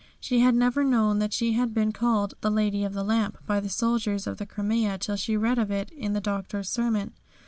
She 0.19 0.39
had 0.39 0.55
never 0.55 0.83
known 0.83 1.19
that 1.19 1.31
she 1.31 1.53
had 1.53 1.75
been 1.75 1.91
called 1.91 2.33
'The 2.41 2.49
Lady 2.49 2.83
of 2.83 2.95
the 2.95 3.03
Lamp' 3.03 3.37
by 3.45 3.59
the 3.59 3.69
soldiers 3.69 4.25
of 4.25 4.37
the 4.39 4.47
Crimea 4.47 4.97
till 4.97 5.15
she 5.15 5.37
read 5.37 5.59
of 5.59 5.69
it 5.69 5.91
in 5.91 6.13
the 6.13 6.19
Doctor's 6.19 6.69
sermon. 6.69 7.13